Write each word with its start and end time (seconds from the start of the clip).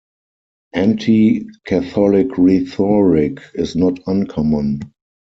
Anti-Catholic 0.73 2.35
rhetoric 2.35 3.39
is 3.53 3.75
not 3.75 3.99
uncommon. 4.07 4.81